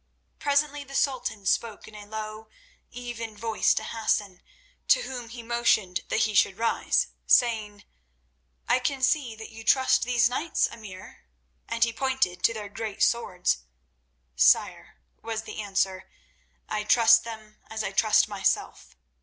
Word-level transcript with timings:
Presently 0.39 0.83
the 0.83 0.95
Sultan 0.95 1.45
spoke 1.45 1.87
in 1.87 1.93
a 1.93 2.07
low, 2.07 2.49
even 2.89 3.37
voice 3.37 3.71
to 3.75 3.83
Hassan, 3.83 4.41
to 4.87 5.03
whom 5.03 5.29
he 5.29 5.43
motioned 5.43 5.99
that 6.09 6.21
he 6.21 6.33
should 6.33 6.57
rise, 6.57 7.09
saying: 7.27 7.83
"I 8.67 8.79
can 8.79 9.03
see 9.03 9.35
that 9.35 9.51
you 9.51 9.63
trust 9.63 10.01
these 10.01 10.27
knights, 10.27 10.65
Emir," 10.65 11.27
and 11.69 11.83
he 11.83 11.93
pointed 11.93 12.41
to 12.41 12.51
their 12.51 12.67
great 12.67 13.03
swords. 13.03 13.59
"Sire," 14.35 14.95
was 15.21 15.43
the 15.43 15.61
answer, 15.61 16.09
"I 16.67 16.83
trust 16.83 17.23
them 17.23 17.59
as 17.69 17.83
I 17.83 17.91
trust 17.91 18.27
myself. 18.27 18.95